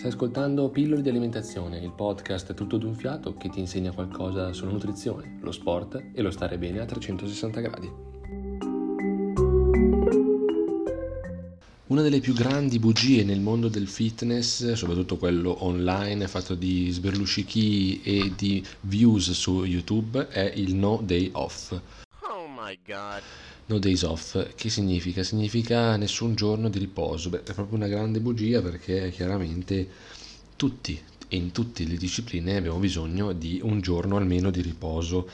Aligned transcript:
Stai 0.00 0.12
ascoltando 0.12 0.70
Pillole 0.70 1.02
di 1.02 1.10
alimentazione, 1.10 1.76
il 1.76 1.92
podcast 1.92 2.54
tutto 2.54 2.78
d'un 2.78 2.94
fiato 2.94 3.36
che 3.36 3.50
ti 3.50 3.58
insegna 3.60 3.92
qualcosa 3.92 4.50
sulla 4.54 4.70
nutrizione, 4.70 5.36
lo 5.42 5.52
sport 5.52 6.02
e 6.14 6.22
lo 6.22 6.30
stare 6.30 6.56
bene 6.56 6.80
a 6.80 6.86
360 6.86 7.60
gradi. 7.60 7.92
Una 11.88 12.00
delle 12.00 12.20
più 12.20 12.32
grandi 12.32 12.78
bugie 12.78 13.24
nel 13.24 13.40
mondo 13.40 13.68
del 13.68 13.88
fitness, 13.88 14.72
soprattutto 14.72 15.18
quello 15.18 15.66
online, 15.66 16.28
fatto 16.28 16.54
di 16.54 16.88
sberluscichi 16.88 18.00
e 18.00 18.32
di 18.34 18.64
views 18.80 19.32
su 19.32 19.64
YouTube, 19.64 20.28
è 20.28 20.50
il 20.56 20.76
no 20.76 20.98
day 21.04 21.28
off. 21.34 21.78
Oh 22.20 22.48
my 22.48 22.78
god. 22.86 23.20
No 23.70 23.78
days 23.78 24.02
off, 24.02 24.54
che 24.56 24.68
significa? 24.68 25.22
Significa 25.22 25.96
nessun 25.96 26.34
giorno 26.34 26.68
di 26.68 26.80
riposo. 26.80 27.30
Beh, 27.30 27.44
è 27.44 27.54
proprio 27.54 27.76
una 27.76 27.86
grande 27.86 28.18
bugia 28.20 28.60
perché 28.60 29.10
chiaramente 29.10 29.88
tutti 30.56 31.00
e 31.28 31.36
in 31.36 31.52
tutte 31.52 31.84
le 31.84 31.96
discipline 31.96 32.56
abbiamo 32.56 32.78
bisogno 32.78 33.32
di 33.32 33.60
un 33.62 33.80
giorno 33.80 34.16
almeno 34.16 34.50
di 34.50 34.60
riposo. 34.60 35.28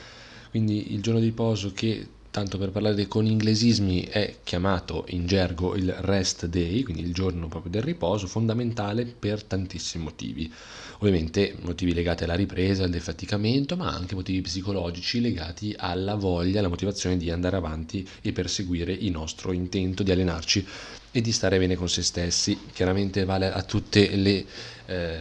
Quindi 0.51 0.93
il 0.93 1.01
giorno 1.01 1.19
di 1.19 1.25
riposo 1.25 1.73
che 1.73 2.07
tanto 2.37 2.59
per 2.59 2.69
parlare 2.69 3.07
con 3.07 3.25
inglesismi 3.25 4.03
è 4.03 4.35
chiamato 4.43 5.05
in 5.07 5.25
gergo 5.25 5.75
il 5.75 5.91
rest 5.91 6.45
day, 6.45 6.83
quindi 6.83 7.01
il 7.01 7.11
giorno 7.11 7.47
proprio 7.47 7.71
del 7.71 7.81
riposo, 7.81 8.27
fondamentale 8.27 9.05
per 9.05 9.43
tantissimi 9.43 10.03
motivi. 10.03 10.53
Ovviamente 10.99 11.55
motivi 11.61 11.95
legati 11.95 12.25
alla 12.25 12.35
ripresa, 12.35 12.83
al 12.83 12.91
defaticamento, 12.91 13.75
ma 13.75 13.91
anche 13.91 14.13
motivi 14.13 14.41
psicologici 14.41 15.19
legati 15.19 15.73
alla 15.75 16.13
voglia, 16.13 16.59
alla 16.59 16.67
motivazione 16.67 17.17
di 17.17 17.31
andare 17.31 17.55
avanti 17.55 18.07
e 18.21 18.31
perseguire 18.33 18.93
il 18.93 19.09
nostro 19.09 19.51
intento 19.51 20.03
di 20.03 20.11
allenarci 20.11 20.63
e 21.09 21.21
di 21.21 21.31
stare 21.31 21.57
bene 21.57 21.73
con 21.73 21.89
se 21.89 22.03
stessi. 22.03 22.55
Chiaramente 22.71 23.25
vale 23.25 23.51
a 23.51 23.63
tutte 23.63 24.15
le, 24.15 24.45
eh, 24.85 25.19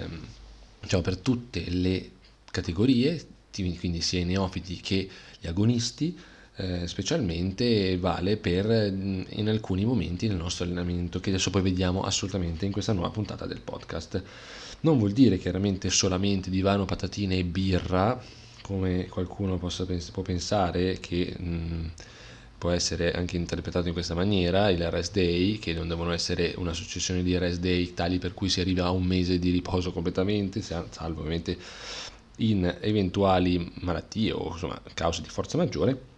diciamo 0.83 1.03
per 1.03 1.17
tutte 1.17 1.65
le 1.67 2.11
categorie, 2.51 3.27
quindi 3.79 4.03
sia 4.03 4.21
i 4.21 4.27
neofiti 4.27 4.81
che 4.83 5.09
gli 5.41 5.47
agonisti 5.47 6.35
eh, 6.57 6.87
specialmente 6.87 7.99
vale 7.99 8.39
per 8.39 8.91
mm, 8.91 9.23
in 9.31 9.49
alcuni 9.49 9.85
momenti 9.85 10.27
del 10.27 10.37
nostro 10.37 10.65
allenamento 10.65 11.21
che 11.21 11.29
adesso 11.29 11.51
poi 11.51 11.63
vediamo 11.63 12.03
assolutamente 12.03 12.65
in 12.65 12.73
questa 12.73 12.93
nuova 12.93 13.11
puntata 13.11 13.47
del 13.47 13.61
podcast. 13.61 14.23
Non 14.81 14.99
vuol 14.99 15.13
dire 15.13 15.39
chiaramente 15.39 15.91
solamente 15.91 16.49
divano, 16.49 16.85
patatine 16.85 17.37
e 17.37 17.45
birra, 17.45 18.19
come 18.63 19.07
qualcuno 19.07 19.59
possa, 19.59 19.87
può 20.13 20.23
pensare 20.23 20.99
che 20.99 21.35
mh, 21.39 21.47
mm, 21.47 21.87
può 22.59 22.71
essere 22.71 23.13
anche 23.13 23.37
interpretato 23.37 23.89
in 23.89 23.93
questa 23.93 24.15
maniera, 24.15 24.71
il 24.71 24.91
rest 24.91 25.13
day, 25.13 25.59
che 25.59 25.75
non 25.75 25.89
devono 25.89 26.13
essere 26.13 26.55
una 26.57 26.73
successione 26.73 27.23
di 27.23 27.37
rest 27.37 27.61
day 27.61 27.93
tali 27.93 28.19
per 28.19 28.33
cui 28.33 28.49
si 28.49 28.61
arriva 28.61 28.87
a 28.87 28.91
un 28.91 29.05
mese 29.05 29.39
di 29.39 29.51
riposo 29.51 29.93
completamente, 29.93 30.63
salvo 30.63 31.21
ovviamente 31.21 31.57
in 32.39 32.79
eventuali 32.81 33.73
malattie 33.81 34.33
o 34.33 34.53
insomma 34.53 34.81
cause 34.95 35.23
di 35.23 35.29
forza 35.29 35.57
maggiore 35.57 36.15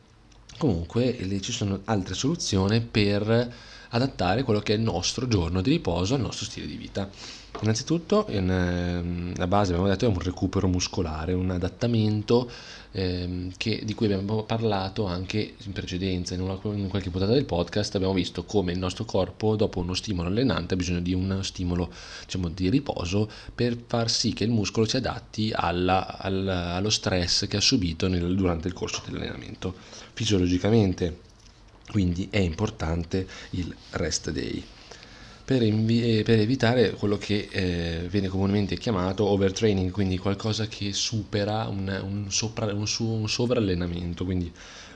Comunque 0.59 1.17
ci 1.41 1.53
sono 1.53 1.83
altre 1.85 2.15
soluzioni 2.15 2.81
per 2.81 3.55
adattare 3.91 4.43
quello 4.43 4.61
che 4.61 4.75
è 4.75 4.77
il 4.77 4.83
nostro 4.83 5.29
giorno 5.29 5.61
di 5.61 5.71
riposo 5.71 6.15
al 6.15 6.21
nostro 6.21 6.45
stile 6.45 6.67
di 6.67 6.77
vita. 6.77 7.09
Innanzitutto, 7.61 8.27
in, 8.29 8.49
ehm, 8.49 9.37
la 9.37 9.47
base 9.49 9.73
abbiamo 9.73 9.89
detto 9.89 10.05
è 10.05 10.09
un 10.09 10.21
recupero 10.21 10.69
muscolare, 10.69 11.33
un 11.33 11.51
adattamento 11.51 12.49
ehm, 12.93 13.53
che, 13.57 13.83
di 13.85 13.95
cui 13.95 14.07
abbiamo 14.07 14.45
parlato 14.45 15.07
anche 15.07 15.55
in 15.65 15.73
precedenza. 15.73 16.35
In, 16.35 16.43
una, 16.43 16.59
in, 16.75 16.89
qualche 16.89 17.11
puntata 17.11 17.33
del 17.33 17.47
podcast 17.47 17.97
abbiamo 17.97 18.15
visto 18.15 18.45
come 18.45 18.71
il 18.71 18.79
nostro 18.79 19.05
corpo, 19.05 19.57
dopo 19.57 19.81
uno 19.81 19.95
stimolo 19.95 20.29
allenante, 20.29 20.75
ha 20.75 20.77
bisogno 20.77 21.01
di 21.01 21.15
uno 21.15 21.43
stimolo 21.43 21.91
diciamo, 22.25 22.49
di 22.49 22.71
riposo 22.71 23.29
per 23.53 23.77
far 23.87 24.09
sì 24.09 24.33
che 24.33 24.45
il 24.45 24.51
muscolo 24.51 24.87
si 24.87 24.97
adatti 24.97 25.51
alla, 25.53 26.19
alla, 26.19 26.75
allo 26.75 26.91
stress 26.91 27.49
che 27.49 27.57
ha 27.57 27.61
subito 27.61 28.07
nel, 28.07 28.37
durante 28.37 28.69
il 28.69 28.75
corso 28.75 29.03
dell'allenamento. 29.05 29.75
Fisiologicamente, 30.13 31.27
quindi 31.91 32.29
è 32.31 32.39
importante 32.39 33.27
il 33.51 33.75
rest 33.93 34.31
day 34.31 34.65
per, 35.49 35.63
invi- 35.63 36.23
per 36.25 36.41
evitare 36.41 36.91
quello 36.91 37.17
che 37.17 37.49
eh, 37.51 38.07
viene 38.11 38.29
comunemente 38.29 38.77
chiamato 38.77 39.25
overtraining, 39.25 39.91
quindi 39.91 40.19
qualcosa 40.19 40.67
che 40.67 40.93
supera 40.93 41.67
un, 41.69 41.89
un, 42.05 42.31
sopra, 42.31 42.67
un, 42.75 42.87
su, 42.87 43.07
un 43.07 43.27
sovrallenamento, 43.31 44.27
quindi 44.27 44.53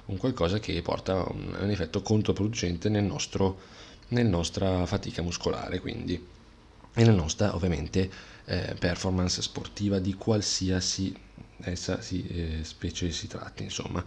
un 0.07 0.19
qualcosa 0.19 0.59
che 0.59 0.83
porta 0.83 1.25
un, 1.27 1.57
un 1.59 1.71
effetto 1.71 2.03
controproducente 2.03 2.91
nel 2.91 3.03
nostro, 3.05 3.61
nella 4.09 4.29
nostra 4.29 4.85
fatica 4.85 5.23
muscolare, 5.23 5.81
quindi 5.81 6.15
e 6.15 7.01
nella 7.03 7.17
nostra 7.17 7.55
ovviamente 7.55 8.11
eh, 8.45 8.77
performance 8.79 9.41
sportiva 9.41 9.99
di 10.01 10.13
qualsiasi 10.13 11.17
essa 11.63 12.03
si, 12.03 12.27
eh, 12.27 12.59
specie 12.63 13.11
si 13.11 13.27
tratti, 13.27 13.63
insomma. 13.63 14.05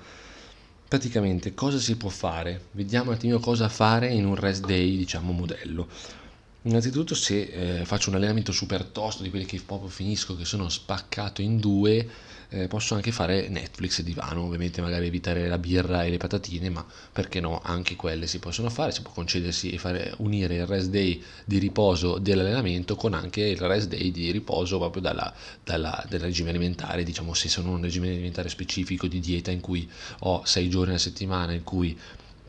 Praticamente 0.88 1.54
cosa 1.54 1.80
si 1.80 1.98
può 1.98 2.10
fare? 2.10 2.68
Vediamo 2.72 3.10
un 3.10 3.16
attimo 3.16 3.40
cosa 3.40 3.70
fare 3.70 4.14
in 4.14 4.26
un 4.26 4.36
rest 4.36 4.66
day, 4.66 4.96
diciamo, 4.96 5.32
modello. 5.32 5.88
Innanzitutto 6.68 7.14
se 7.14 7.42
eh, 7.42 7.86
faccio 7.86 8.10
un 8.10 8.16
allenamento 8.16 8.52
super 8.52 8.86
tosto 8.86 9.22
di 9.22 9.30
quelli 9.30 9.46
che 9.46 9.62
proprio 9.64 9.88
finisco, 9.88 10.36
che 10.36 10.46
sono 10.46 10.68
spaccato 10.68 11.44
in 11.44 11.60
due, 11.60 12.10
eh, 12.50 12.68
posso 12.68 12.96
anche 12.96 13.12
fare 13.12 13.48
Netflix 13.50 14.00
e 14.00 14.04
divano, 14.04 14.42
ovviamente 14.42 14.82
magari 14.82 15.06
evitare 15.06 15.48
la 15.48 15.60
birra 15.60 16.04
e 16.04 16.10
le 16.10 16.18
patatine, 16.18 16.72
ma 16.72 16.84
perché 17.12 17.40
no, 17.40 17.62
anche 17.64 17.96
quelle 17.96 18.26
si 18.26 18.40
possono 18.40 18.72
fare, 18.72 18.92
si 18.92 19.04
può 19.04 19.12
concedersi 19.12 19.70
e 19.70 19.78
fare 19.78 20.16
unire 20.18 20.56
il 20.56 20.66
rest 20.66 20.90
day 20.90 21.22
di 21.46 21.60
riposo 21.60 22.18
dell'allenamento 22.18 22.96
con 22.96 23.14
anche 23.14 23.42
il 23.42 23.60
rest 23.60 23.90
day 23.90 24.10
di 24.10 24.32
riposo 24.32 24.80
proprio 24.80 25.04
dalla, 25.04 25.32
dalla, 25.64 26.04
dal 26.10 26.20
regime 26.20 26.50
alimentare, 26.50 27.04
diciamo 27.04 27.36
se 27.36 27.48
sono 27.48 27.74
un 27.74 27.82
regime 27.84 28.10
alimentare 28.10 28.50
specifico 28.50 29.06
di 29.06 29.20
dieta 29.20 29.52
in 29.52 29.62
cui 29.62 29.88
ho 30.22 30.44
sei 30.46 30.68
giorni 30.68 30.96
a 30.96 30.98
settimana 30.98 31.52
in 31.52 31.64
cui 31.64 31.96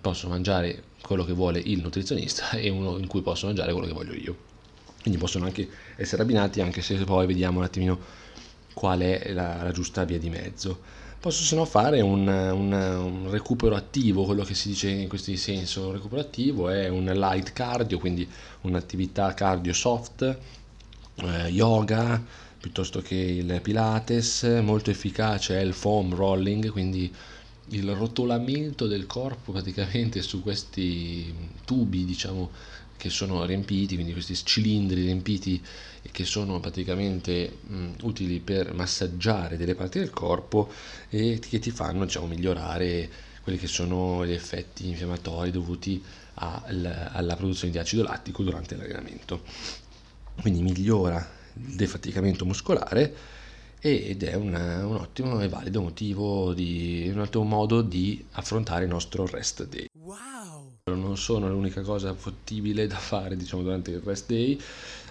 posso 0.06 0.28
mangiare 0.28 0.84
quello 1.02 1.24
che 1.24 1.32
vuole 1.32 1.58
il 1.58 1.80
nutrizionista 1.80 2.50
e 2.58 2.68
uno 2.68 2.96
in 2.98 3.08
cui 3.08 3.22
posso 3.22 3.46
mangiare 3.46 3.72
quello 3.72 3.88
che 3.88 3.92
voglio 3.92 4.14
io. 4.14 4.36
Quindi 5.02 5.18
possono 5.18 5.46
anche 5.46 5.68
essere 5.96 6.22
abbinati 6.22 6.60
anche 6.60 6.80
se 6.80 6.94
poi 7.04 7.26
vediamo 7.26 7.58
un 7.58 7.64
attimino 7.64 7.98
qual 8.72 9.00
è 9.00 9.32
la, 9.32 9.62
la 9.62 9.72
giusta 9.72 10.04
via 10.04 10.18
di 10.18 10.30
mezzo. 10.30 10.78
Posso 11.18 11.42
se 11.42 11.56
no 11.56 11.64
fare 11.64 12.00
un, 12.02 12.28
un, 12.28 12.72
un, 12.72 13.30
recupero 13.30 13.74
attivo, 13.74 14.24
quello 14.24 14.44
che 14.44 14.54
si 14.54 14.68
dice 14.68 14.90
in 14.90 15.08
questo 15.08 15.34
senso, 15.36 15.86
un 15.86 15.92
recupero 15.94 16.20
attivo 16.20 16.68
è 16.68 16.88
un 16.88 17.04
light 17.04 17.52
cardio, 17.52 17.98
quindi 17.98 18.28
un'attività 18.62 19.34
cardio 19.34 19.72
soft, 19.72 20.22
eh, 21.16 21.48
yoga, 21.48 22.22
piuttosto 22.60 23.00
che 23.00 23.14
il 23.14 23.60
pilates, 23.60 24.42
molto 24.62 24.90
efficace 24.90 25.58
è 25.58 25.62
il 25.62 25.72
foam 25.72 26.14
rolling, 26.14 26.70
quindi 26.70 27.12
il 27.70 27.90
rotolamento 27.94 28.86
del 28.86 29.06
corpo 29.06 29.52
praticamente 29.52 30.22
su 30.22 30.42
questi 30.42 31.34
tubi 31.64 32.04
diciamo 32.04 32.50
che 32.96 33.10
sono 33.10 33.44
riempiti 33.44 33.94
quindi 33.94 34.12
questi 34.12 34.34
cilindri 34.34 35.02
riempiti 35.02 35.62
che 36.12 36.24
sono 36.24 36.60
praticamente 36.60 37.58
mh, 37.66 37.88
utili 38.02 38.40
per 38.40 38.72
massaggiare 38.72 39.56
delle 39.56 39.74
parti 39.74 39.98
del 39.98 40.10
corpo 40.10 40.70
e 41.08 41.38
che 41.40 41.58
ti 41.58 41.70
fanno 41.70 42.04
diciamo 42.04 42.26
migliorare 42.26 43.10
quelli 43.42 43.58
che 43.58 43.66
sono 43.66 44.26
gli 44.26 44.32
effetti 44.32 44.88
infiammatori 44.88 45.50
dovuti 45.50 46.02
al, 46.34 47.10
alla 47.12 47.36
produzione 47.36 47.72
di 47.72 47.78
acido 47.78 48.02
lattico 48.02 48.42
durante 48.42 48.74
l'allenamento. 48.74 49.42
Quindi 50.40 50.62
migliora 50.62 51.16
il 51.54 51.76
defaticamento 51.76 52.44
muscolare 52.44 53.14
ed 53.86 54.24
è 54.24 54.34
una, 54.34 54.84
un 54.84 54.96
ottimo 54.96 55.40
e 55.40 55.48
valido 55.48 55.80
motivo 55.80 56.52
di 56.52 57.08
un 57.12 57.20
ottimo 57.20 57.44
modo 57.44 57.82
di 57.82 58.24
affrontare 58.32 58.82
il 58.82 58.90
nostro 58.90 59.26
rest 59.26 59.64
day. 59.68 59.86
Wow! 59.92 60.78
Non 60.86 61.16
sono 61.16 61.48
l'unica 61.48 61.82
cosa 61.82 62.12
fattibile 62.14 62.88
da 62.88 62.96
fare 62.96 63.36
diciamo 63.36 63.62
durante 63.62 63.92
il 63.92 64.00
rest 64.00 64.26
day, 64.26 64.60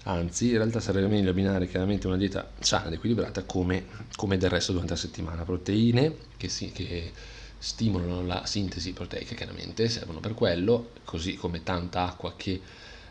anzi 0.03 0.49
in 0.49 0.57
realtà 0.57 0.81
sarebbe 0.81 1.07
meglio 1.07 1.29
abbinare 1.29 1.69
chiaramente 1.69 2.07
una 2.07 2.17
dieta 2.17 2.51
sana 2.59 2.87
ed 2.87 2.93
equilibrata 2.93 3.43
come, 3.43 3.85
come 4.15 4.37
del 4.37 4.49
resto 4.49 4.73
durante 4.73 4.93
la 4.93 4.99
settimana, 4.99 5.43
proteine 5.43 6.13
che, 6.35 6.49
si, 6.49 6.71
che 6.73 7.13
stimolano 7.57 8.25
la 8.25 8.45
sintesi 8.45 8.91
proteica, 8.91 9.35
chiaramente 9.35 9.87
servono 9.87 10.19
per 10.19 10.33
quello, 10.33 10.89
così 11.05 11.35
come 11.35 11.63
tanta 11.63 12.03
acqua 12.03 12.33
che 12.35 12.59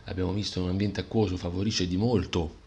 abbiamo 0.05 0.33
visto 0.33 0.59
in 0.59 0.67
un 0.67 0.71
ambiente 0.73 1.01
acquoso 1.01 1.39
favorisce 1.39 1.87
di 1.87 1.97
molto 1.97 2.63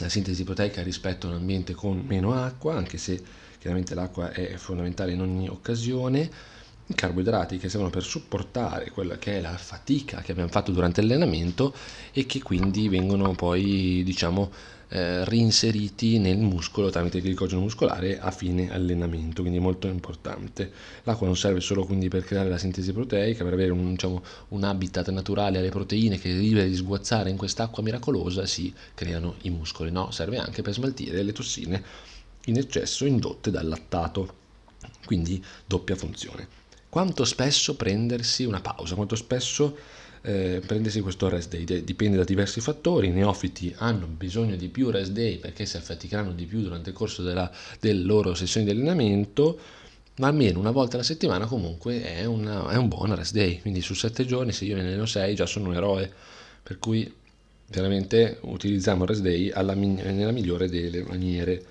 la 0.00 0.08
sintesi 0.08 0.44
proteica 0.44 0.82
rispetto 0.82 1.26
a 1.26 1.30
un 1.30 1.36
ambiente 1.36 1.74
con 1.74 2.02
meno 2.06 2.34
acqua, 2.34 2.74
anche 2.74 2.98
se 2.98 3.22
chiaramente 3.58 3.94
l'acqua 3.94 4.30
è 4.32 4.56
fondamentale 4.56 5.12
in 5.12 5.20
ogni 5.20 5.48
occasione. 5.48 6.30
I 6.84 6.94
carboidrati 6.94 7.58
che 7.58 7.68
servono 7.68 7.90
per 7.90 8.02
supportare 8.02 8.90
quella 8.90 9.16
che 9.16 9.38
è 9.38 9.40
la 9.40 9.56
fatica 9.56 10.20
che 10.20 10.32
abbiamo 10.32 10.50
fatto 10.50 10.72
durante 10.72 11.00
l'allenamento 11.00 11.72
e 12.12 12.26
che 12.26 12.42
quindi 12.42 12.88
vengono 12.88 13.34
poi, 13.34 14.02
diciamo, 14.04 14.50
eh, 14.92 15.24
reinseriti 15.24 16.18
nel 16.18 16.36
muscolo 16.36 16.90
tramite 16.90 17.16
il 17.16 17.22
glicogeno 17.22 17.62
muscolare 17.62 18.20
a 18.20 18.30
fine 18.30 18.70
allenamento, 18.70 19.40
quindi 19.40 19.58
molto 19.58 19.86
importante. 19.86 20.70
L'acqua 21.04 21.26
non 21.26 21.34
serve 21.34 21.60
solo 21.60 21.86
quindi 21.86 22.08
per 22.08 22.24
creare 22.24 22.50
la 22.50 22.58
sintesi 22.58 22.92
proteica, 22.92 23.42
per 23.42 23.54
avere 23.54 23.70
un, 23.70 23.92
diciamo, 23.92 24.22
un 24.48 24.64
habitat 24.64 25.08
naturale 25.08 25.58
alle 25.58 25.70
proteine 25.70 26.18
che 26.18 26.28
libere 26.28 26.68
di 26.68 26.76
sguazzare 26.76 27.30
in 27.30 27.38
quest'acqua 27.38 27.82
miracolosa 27.82 28.44
si 28.44 28.70
creano 28.94 29.36
i 29.42 29.50
muscoli, 29.50 29.90
no, 29.90 30.10
serve 30.10 30.36
anche 30.36 30.60
per 30.60 30.74
smaltire 30.74 31.22
le 31.22 31.32
tossine 31.32 31.82
in 32.46 32.58
eccesso 32.58 33.06
indotte 33.06 33.50
dal 33.50 33.66
lattato, 33.66 34.34
quindi 35.06 35.42
doppia 35.64 35.96
funzione. 35.96 36.46
Quanto 36.90 37.24
spesso 37.24 37.76
prendersi 37.76 38.44
una 38.44 38.60
pausa, 38.60 38.94
quanto 38.94 39.16
spesso 39.16 39.74
eh, 40.22 40.62
prendersi 40.64 41.00
questo 41.00 41.28
rest 41.28 41.56
day. 41.56 41.84
Dipende 41.84 42.16
da 42.16 42.24
diversi 42.24 42.60
fattori, 42.60 43.08
i 43.08 43.10
neofiti 43.10 43.74
hanno 43.78 44.06
bisogno 44.06 44.56
di 44.56 44.68
più 44.68 44.90
rest 44.90 45.10
day 45.10 45.38
perché 45.38 45.66
si 45.66 45.76
affaticheranno 45.76 46.32
di 46.32 46.46
più 46.46 46.60
durante 46.60 46.90
il 46.90 46.96
corso 46.96 47.22
della, 47.22 47.50
delle 47.80 48.02
loro 48.02 48.34
sessioni 48.34 48.64
di 48.66 48.72
allenamento, 48.72 49.58
ma 50.16 50.28
almeno 50.28 50.58
una 50.58 50.70
volta 50.70 50.96
alla 50.96 51.04
settimana 51.04 51.46
comunque 51.46 52.02
è, 52.02 52.24
una, 52.24 52.68
è 52.70 52.76
un 52.76 52.88
buon 52.88 53.14
rest 53.14 53.32
day, 53.32 53.60
quindi 53.60 53.80
su 53.80 53.94
sette 53.94 54.24
giorni 54.24 54.52
se 54.52 54.64
io 54.64 54.76
ne 54.76 54.82
alleno 54.82 55.06
sei 55.06 55.34
già 55.34 55.46
sono 55.46 55.68
un 55.68 55.74
eroe, 55.74 56.10
per 56.62 56.78
cui 56.78 57.12
veramente 57.68 58.38
utilizziamo 58.42 59.02
il 59.02 59.08
rest 59.08 59.22
day 59.22 59.50
alla, 59.50 59.74
nella 59.74 60.30
migliore 60.30 60.68
delle 60.68 61.02
maniere. 61.02 61.64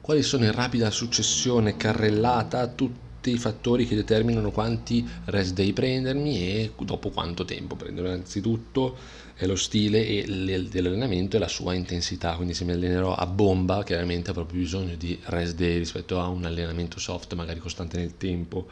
Quali 0.00 0.22
sono 0.22 0.44
in 0.44 0.52
rapida 0.52 0.90
successione 0.90 1.76
carrellata 1.76 2.68
tutti 2.68 3.05
tutti 3.26 3.32
i 3.32 3.38
fattori 3.38 3.86
che 3.86 3.96
determinano 3.96 4.52
quanti 4.52 5.04
rest 5.24 5.52
day 5.54 5.72
prendermi 5.72 6.38
e 6.38 6.72
dopo 6.78 7.10
quanto 7.10 7.44
tempo 7.44 7.74
prenderlo. 7.74 8.08
Innanzitutto 8.08 8.96
è 9.34 9.46
lo 9.46 9.56
stile 9.56 10.24
dell'allenamento 10.24 11.34
e 11.34 11.40
la 11.40 11.48
sua 11.48 11.74
intensità, 11.74 12.36
quindi 12.36 12.54
se 12.54 12.64
mi 12.64 12.70
allenerò 12.70 13.14
a 13.14 13.26
bomba 13.26 13.82
chiaramente 13.82 14.30
avrò 14.30 14.44
più 14.44 14.60
bisogno 14.60 14.94
di 14.94 15.18
rest 15.24 15.56
day 15.56 15.78
rispetto 15.78 16.20
a 16.20 16.28
un 16.28 16.44
allenamento 16.44 17.00
soft 17.00 17.34
magari 17.34 17.58
costante 17.58 17.96
nel 17.96 18.16
tempo. 18.16 18.66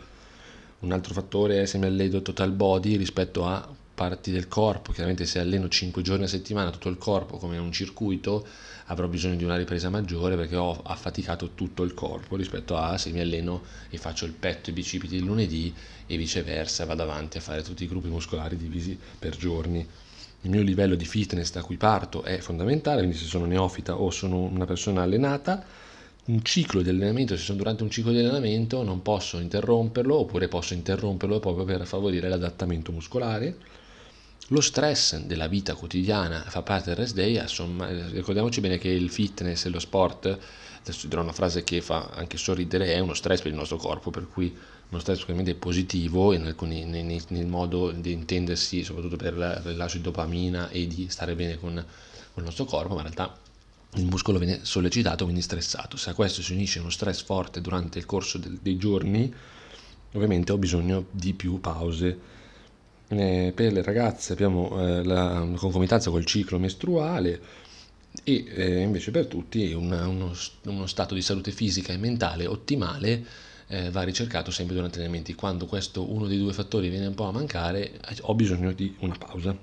Un 0.81 0.93
altro 0.93 1.15
fattore 1.15 1.63
è 1.63 1.67
se 1.67 1.79
mi 1.79 1.87
alleno 1.87 2.23
total 2.23 2.53
body 2.53 2.97
rispetto 2.97 3.47
a 3.47 3.67
parti 3.95 4.33
del 4.33 4.49
corpo, 4.49 4.91
chiaramente 4.91 5.25
se 5.25 5.39
alleno 5.39 5.69
5 5.69 6.03
giorni 6.03 6.25
a 6.25 6.29
settimana 6.29 6.71
tutto 6.71 6.89
il 6.89 6.99
corpo 6.99 7.37
come 7.37 7.59
un 7.59 7.71
circuito 7.71 8.45
avrò 8.87 9.07
bisogno 9.07 9.37
di 9.37 9.45
una 9.45 9.57
ripresa 9.57 9.89
maggiore 9.89 10.37
perché 10.37 10.57
ho 10.57 10.83
affaticato 10.83 11.51
tutto 11.55 11.85
il 11.85 11.95
corpo 11.95 12.35
rispetto 12.35 12.77
a 12.77 12.99
se 12.99 13.11
mi 13.11 13.21
alleno 13.21 13.63
e 13.89 13.97
faccio 13.97 14.25
il 14.25 14.33
petto 14.33 14.69
e 14.69 14.73
i 14.73 14.75
bicipiti 14.75 15.15
il 15.17 15.25
lunedì 15.25 15.73
e 16.07 16.17
viceversa 16.17 16.85
vado 16.85 17.03
avanti 17.03 17.39
a 17.39 17.41
fare 17.41 17.63
tutti 17.63 17.85
i 17.85 17.89
gruppi 17.89 18.09
muscolari 18.09 18.57
divisi 18.57 18.99
per 19.19 19.37
giorni. 19.37 19.87
Il 20.41 20.51
mio 20.51 20.63
livello 20.63 20.97
di 20.97 21.07
fitness 21.07 21.53
da 21.53 21.63
cui 21.63 21.77
parto 21.77 22.23
è 22.23 22.39
fondamentale, 22.39 22.99
quindi 22.99 23.17
se 23.17 23.25
sono 23.25 23.47
neofita 23.47 23.99
o 23.99 24.11
sono 24.11 24.41
una 24.41 24.67
persona 24.67 25.03
allenata, 25.03 25.65
un 26.27 26.43
ciclo 26.43 26.83
di 26.83 26.91
allenamento, 26.91 27.37
se 27.37 27.43
sono 27.43 27.59
durante 27.59 27.83
un 27.83 27.91
ciclo 27.91 28.11
di 28.11 28.19
allenamento 28.19 28.83
non 28.83 29.01
posso 29.03 29.39
interromperlo 29.39 30.17
oppure 30.17 30.49
posso 30.49 30.75
interromperlo 30.75 31.39
proprio 31.39 31.65
per 31.65 31.87
favorire 31.87 32.29
l'adattamento 32.29 32.93
muscolare 32.93 33.57
lo 34.49 34.61
stress 34.61 35.17
della 35.21 35.47
vita 35.47 35.75
quotidiana 35.75 36.45
fa 36.47 36.61
parte 36.61 36.91
del 36.91 36.97
rest 36.97 37.15
day, 37.15 37.41
insomma, 37.41 37.89
ricordiamoci 38.11 38.61
bene 38.61 38.77
che 38.77 38.89
il 38.89 39.09
fitness 39.09 39.65
e 39.65 39.71
lo 39.71 39.79
sport, 39.79 40.39
adesso 40.81 41.07
dirò 41.07 41.23
una 41.23 41.33
frase 41.33 41.65
che 41.65 41.81
fa 41.81 42.11
anche 42.13 42.37
sorridere, 42.37 42.93
è 42.93 42.99
uno 42.99 43.15
stress 43.15 43.41
per 43.41 43.53
il 43.53 43.57
nostro 43.57 43.79
corpo, 43.79 44.11
per 44.11 44.29
cui 44.29 44.55
uno 44.91 45.01
stress 45.01 45.19
sicuramente 45.19 45.55
positivo 45.55 46.33
alcuni, 46.33 46.85
nel, 46.85 47.23
nel, 47.29 47.47
modo 47.47 47.91
di 47.91 48.13
intendersi, 48.13 48.85
soprattutto 48.85 49.17
per 49.17 49.33
il 49.33 49.63
rilascio 49.65 49.97
di 49.97 50.03
dopamina 50.03 50.69
e 50.69 50.87
di 50.87 51.07
stare 51.09 51.35
bene 51.35 51.59
con, 51.59 51.73
con 51.73 52.43
il 52.43 52.45
nostro 52.45 52.67
corpo, 52.67 52.95
ma 52.95 53.01
in 53.01 53.13
realtà 53.13 53.39
il 53.95 54.05
muscolo 54.05 54.39
viene 54.39 54.61
sollecitato, 54.63 55.25
quindi 55.25 55.41
stressato. 55.41 55.97
Se 55.97 56.11
a 56.11 56.15
questo 56.15 56.43
si 56.43 56.53
unisce 56.53 56.81
uno 56.81 56.91
stress 56.91 57.23
forte 57.23 57.63
durante 57.63 57.99
il 57.99 58.05
corso 58.05 58.37
del, 58.37 58.59
dei 58.61 58.77
giorni, 58.77 59.33
ovviamente 60.13 60.53
ho 60.53 60.59
bisogno 60.59 61.07
di 61.13 61.33
più 61.33 61.61
pause 61.61 62.43
eh, 63.09 63.53
per 63.55 63.73
le 63.73 63.83
ragazze 63.83 64.33
abbiamo 64.33 64.81
eh, 64.81 65.05
la 65.05 65.47
concomitanza 65.57 66.11
col 66.11 66.25
ciclo 66.25 66.59
mestruale 66.59 67.41
e 68.23 68.45
eh, 68.49 68.81
invece 68.81 69.11
per 69.11 69.27
tutti 69.27 69.73
una, 69.73 70.07
uno, 70.07 70.33
uno, 70.65 70.87
stato 70.87 71.15
di 71.15 71.23
salute 71.23 71.51
fisica 71.51 71.93
e 71.93 71.97
mentale 71.97 72.47
ottimale 72.47 73.25
eh, 73.67 73.91
va 73.91 74.03
ricercato 74.03 74.51
sempre 74.51 74.75
durante 74.75 74.97
gli 74.99 75.01
allenamenti. 75.01 75.35
Quando 75.35 75.67
questo 75.67 76.11
uno 76.11 76.27
dei 76.27 76.39
due 76.39 76.53
fattori 76.53 76.89
viene 76.89 77.07
un 77.07 77.15
po' 77.15 77.25
a 77.25 77.33
mancare 77.33 78.01
ho 78.23 78.35
bisogno 78.35 78.73
di 78.73 78.95
una 79.01 79.17
pausa. 79.19 79.57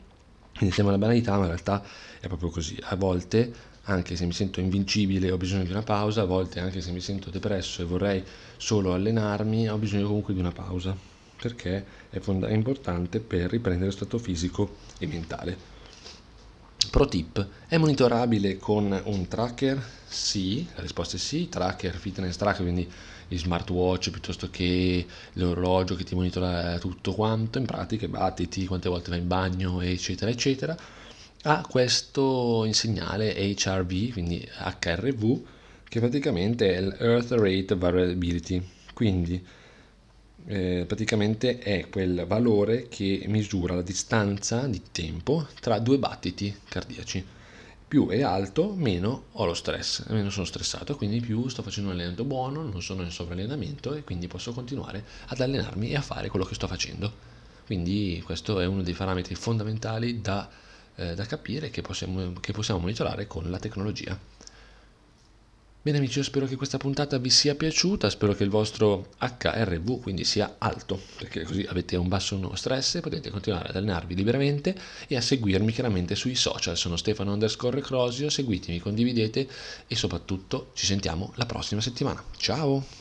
Quindi 0.56 0.76
sembra 0.76 0.96
una 0.96 1.04
banalità, 1.04 1.34
ma 1.38 1.44
in 1.44 1.48
realtà 1.48 1.84
è 2.20 2.28
proprio 2.28 2.50
così. 2.50 2.78
A 2.82 2.96
volte, 2.96 3.52
anche 3.84 4.16
se 4.16 4.26
mi 4.26 4.34
sento 4.34 4.60
invincibile, 4.60 5.32
ho 5.32 5.38
bisogno 5.38 5.64
di 5.64 5.72
una 5.72 5.82
pausa, 5.82 6.22
a 6.22 6.26
volte 6.26 6.60
anche 6.60 6.82
se 6.82 6.92
mi 6.92 7.00
sento 7.00 7.30
depresso 7.32 7.82
e 7.82 7.86
vorrei 7.86 8.24
solo 8.58 8.94
allenarmi, 8.94 9.70
ho 9.70 9.78
bisogno 9.78 10.06
comunque 10.08 10.34
di 10.34 10.40
una 10.40 10.52
pausa 10.52 11.11
perché 11.42 11.84
è, 12.12 12.20
fond- 12.20 12.46
è 12.46 12.54
importante 12.54 13.20
per 13.20 13.50
riprendere 13.50 13.88
lo 13.88 13.92
stato 13.92 14.20
fisico 14.20 14.78
e 15.00 15.08
mentale. 15.08 15.70
Pro 16.92 17.08
tip, 17.08 17.48
è 17.68 17.78
monitorabile 17.78 18.58
con 18.58 19.00
un 19.06 19.28
tracker? 19.28 19.82
Sì, 20.08 20.68
la 20.76 20.82
risposta 20.82 21.16
è 21.16 21.20
sì, 21.20 21.50
tracker, 21.50 21.96
fitness 21.96 22.36
tracker, 22.36 22.64
quindi 22.64 22.92
gli 23.28 23.38
smartwatch 23.38 24.12
piuttosto 24.12 24.50
che 24.52 25.06
l'orologio 25.34 25.96
che 25.96 26.04
ti 26.04 26.16
monitora 26.16 26.78
tutto 26.80 27.14
quanto, 27.14 27.58
in 27.58 27.66
pratica 27.66 28.08
battiti, 28.08 28.66
quante 28.66 28.90
volte 28.90 29.10
vai 29.10 29.20
in 29.20 29.28
bagno, 29.28 29.82
eccetera, 29.82 30.30
eccetera, 30.30 30.78
ha 31.44 31.66
questo 31.68 32.72
segnale 32.72 33.34
HRV, 33.34 34.12
quindi 34.12 34.48
HRV, 34.58 35.42
che 35.88 36.00
praticamente 36.00 36.74
è 36.74 36.82
l'Earth 36.82 37.32
Rate 37.32 37.76
Variability, 37.76 38.62
quindi 38.94 39.44
eh, 40.46 40.86
praticamente 40.88 41.60
è 41.60 41.90
quel 41.90 42.26
valore 42.28 42.88
che 42.88 43.24
misura 43.28 43.76
la 43.76 43.82
distanza 43.82 44.68
di 44.68 44.82
tempo 44.92 45.48
tra 45.60 45.80
due 45.80 45.98
battiti 45.98 46.56
cardiaci. 46.68 47.26
Più 47.88 48.08
è 48.08 48.22
alto, 48.22 48.74
meno 48.74 49.26
ho 49.34 49.46
lo 49.46 49.54
stress, 49.54 50.08
meno 50.08 50.30
sono 50.30 50.46
stressato, 50.46 50.96
quindi 50.96 51.20
più 51.20 51.48
sto 51.50 51.62
facendo 51.62 51.90
un 51.90 51.96
allenamento 51.96 52.24
buono, 52.24 52.64
non 52.64 52.82
sono 52.82 53.02
in 53.04 53.12
sovrallenamento 53.12 53.94
e 53.94 54.04
quindi 54.04 54.28
posso 54.28 54.54
continuare 54.54 55.04
ad 55.28 55.42
allenarmi 55.42 55.90
e 55.90 55.98
a 55.98 56.02
fare 56.02 56.30
quello 56.30 56.46
che 56.46 56.56
sto 56.56 56.68
facendo. 56.68 57.12
Quindi 57.66 58.22
questo 58.26 58.60
è 58.60 58.66
uno 58.66 58.82
dei 58.82 58.94
parametri 58.94 59.36
fondamentali 59.36 60.22
da, 60.22 60.50
eh, 60.96 61.16
da 61.16 61.26
capire 61.26 61.70
che 61.70 61.82
possiamo, 61.82 62.34
che 62.40 62.54
possiamo 62.54 62.80
monitorare 62.80 63.28
con 63.28 63.50
la 63.50 63.60
tecnologia. 63.60 64.18
Bene 65.84 65.98
amici, 65.98 66.20
io 66.20 66.24
spero 66.24 66.46
che 66.46 66.58
questa 66.58 66.78
puntata 66.78 67.18
vi 67.18 67.32
sia 67.32 67.56
piaciuta, 67.56 68.08
spero 68.12 68.36
che 68.36 68.44
il 68.44 68.52
vostro 68.52 69.08
HRV 69.18 70.00
quindi 70.00 70.24
sia 70.24 70.58
alto, 70.60 71.02
perché 71.18 71.42
così 71.42 71.66
avete 71.68 71.96
un 71.96 72.08
basso 72.08 72.56
stress 72.56 72.96
e 72.96 73.00
potete 73.00 73.32
continuare 73.32 73.70
ad 73.70 73.76
allenarvi 73.76 74.14
liberamente 74.14 74.76
e 75.08 75.16
a 75.16 75.22
seguirmi 75.22 75.72
chiaramente 75.72 76.14
sui 76.14 76.36
social. 76.36 76.78
Sono 76.78 76.98
Stefano 76.98 77.34
underscore 77.34 77.82
Crosio, 77.82 78.30
seguitemi, 78.30 78.78
condividete 78.78 79.48
e 79.88 79.96
soprattutto 79.96 80.70
ci 80.76 80.86
sentiamo 80.86 81.34
la 81.38 81.48
prossima 81.48 81.82
settimana. 81.82 82.24
Ciao! 82.38 83.01